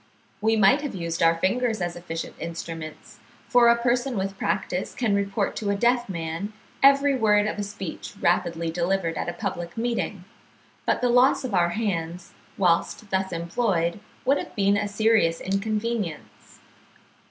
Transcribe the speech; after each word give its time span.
We 0.41 0.55
might 0.55 0.81
have 0.81 0.95
used 0.95 1.21
our 1.21 1.35
fingers 1.37 1.79
as 1.79 1.95
efficient 1.95 2.33
instruments, 2.39 3.19
for 3.47 3.67
a 3.67 3.75
person 3.75 4.17
with 4.17 4.35
practice 4.35 4.95
can 4.95 5.13
report 5.13 5.55
to 5.57 5.69
a 5.69 5.75
deaf 5.75 6.09
man 6.09 6.53
every 6.81 7.15
word 7.15 7.45
of 7.45 7.59
a 7.59 7.63
speech 7.63 8.15
rapidly 8.19 8.71
delivered 8.71 9.15
at 9.15 9.29
a 9.29 9.33
public 9.33 9.77
meeting; 9.77 10.23
but 10.87 11.01
the 11.01 11.09
loss 11.09 11.43
of 11.43 11.53
our 11.53 11.69
hands, 11.69 12.31
whilst 12.57 13.11
thus 13.11 13.31
employed, 13.31 13.99
would 14.25 14.39
have 14.39 14.55
been 14.55 14.75
a 14.75 14.87
serious 14.87 15.39
inconvenience. 15.39 16.57